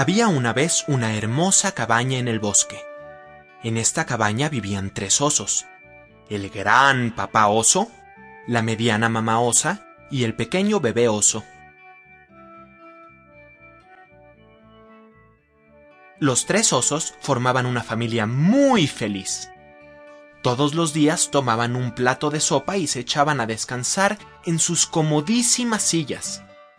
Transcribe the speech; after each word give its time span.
Había 0.00 0.28
una 0.28 0.52
vez 0.52 0.84
una 0.86 1.16
hermosa 1.16 1.72
cabaña 1.72 2.18
en 2.18 2.28
el 2.28 2.38
bosque. 2.38 2.80
En 3.64 3.76
esta 3.76 4.06
cabaña 4.06 4.48
vivían 4.48 4.94
tres 4.94 5.20
osos. 5.20 5.66
El 6.30 6.50
gran 6.50 7.10
papá 7.16 7.48
oso, 7.48 7.90
la 8.46 8.62
mediana 8.62 9.08
mamá 9.08 9.40
osa 9.40 9.88
y 10.08 10.22
el 10.22 10.36
pequeño 10.36 10.78
bebé 10.78 11.08
oso. 11.08 11.42
Los 16.20 16.46
tres 16.46 16.72
osos 16.72 17.16
formaban 17.20 17.66
una 17.66 17.82
familia 17.82 18.24
muy 18.26 18.86
feliz. 18.86 19.50
Todos 20.44 20.76
los 20.76 20.92
días 20.92 21.32
tomaban 21.32 21.74
un 21.74 21.90
plato 21.90 22.30
de 22.30 22.38
sopa 22.38 22.76
y 22.76 22.86
se 22.86 23.00
echaban 23.00 23.40
a 23.40 23.46
descansar 23.46 24.16
en 24.46 24.60
sus 24.60 24.86
comodísimas 24.86 25.82
sillas. 25.82 26.44